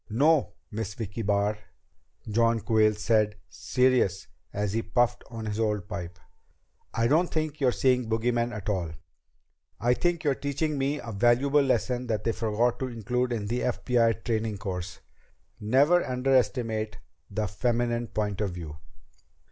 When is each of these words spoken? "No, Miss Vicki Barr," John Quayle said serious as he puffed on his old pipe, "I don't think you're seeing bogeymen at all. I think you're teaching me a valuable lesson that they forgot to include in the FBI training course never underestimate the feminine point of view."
"No, 0.09 0.53
Miss 0.71 0.95
Vicki 0.95 1.21
Barr," 1.21 1.59
John 2.27 2.61
Quayle 2.61 2.95
said 2.95 3.35
serious 3.47 4.25
as 4.51 4.73
he 4.73 4.81
puffed 4.81 5.23
on 5.29 5.45
his 5.45 5.59
old 5.59 5.87
pipe, 5.87 6.17
"I 6.91 7.05
don't 7.05 7.29
think 7.29 7.59
you're 7.61 7.71
seeing 7.71 8.09
bogeymen 8.09 8.51
at 8.51 8.67
all. 8.67 8.93
I 9.79 9.93
think 9.93 10.23
you're 10.23 10.33
teaching 10.33 10.79
me 10.79 10.99
a 10.99 11.11
valuable 11.11 11.61
lesson 11.61 12.07
that 12.07 12.23
they 12.23 12.31
forgot 12.31 12.79
to 12.79 12.87
include 12.87 13.31
in 13.31 13.45
the 13.45 13.59
FBI 13.59 14.23
training 14.25 14.57
course 14.57 15.01
never 15.59 16.03
underestimate 16.03 16.97
the 17.29 17.45
feminine 17.45 18.07
point 18.07 18.41
of 18.41 18.49
view." 18.55 18.77